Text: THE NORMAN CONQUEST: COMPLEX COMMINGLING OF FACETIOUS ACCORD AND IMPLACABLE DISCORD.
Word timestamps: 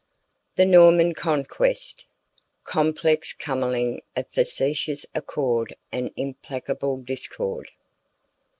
THE 0.55 0.65
NORMAN 0.65 1.13
CONQUEST: 1.13 2.07
COMPLEX 2.63 3.33
COMMINGLING 3.33 4.01
OF 4.15 4.25
FACETIOUS 4.29 5.05
ACCORD 5.13 5.75
AND 5.91 6.09
IMPLACABLE 6.15 7.03
DISCORD. 7.03 7.69